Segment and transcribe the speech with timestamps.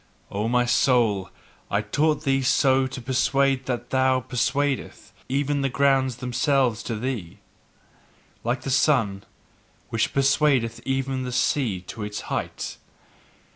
[0.31, 1.29] O my soul,
[1.69, 7.37] I taught thee so to persuade that thou persuadest even the grounds themselves to thee:
[8.43, 9.23] like the sun,
[9.89, 12.77] which persuadeth even the sea to its height.